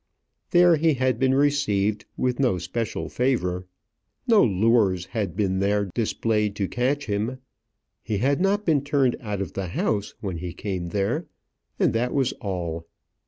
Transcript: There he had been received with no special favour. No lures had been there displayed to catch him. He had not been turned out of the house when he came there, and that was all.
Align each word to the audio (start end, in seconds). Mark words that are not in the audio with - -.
There 0.49 0.77
he 0.77 0.95
had 0.95 1.19
been 1.19 1.35
received 1.35 2.05
with 2.17 2.39
no 2.39 2.57
special 2.57 3.07
favour. 3.07 3.67
No 4.25 4.43
lures 4.43 5.05
had 5.05 5.35
been 5.35 5.59
there 5.59 5.91
displayed 5.93 6.55
to 6.55 6.67
catch 6.67 7.05
him. 7.05 7.37
He 8.01 8.17
had 8.17 8.41
not 8.41 8.65
been 8.65 8.81
turned 8.83 9.15
out 9.19 9.41
of 9.43 9.53
the 9.53 9.67
house 9.67 10.15
when 10.19 10.37
he 10.37 10.53
came 10.53 10.87
there, 10.89 11.27
and 11.77 11.93
that 11.93 12.15
was 12.15 12.33
all. 12.41 12.87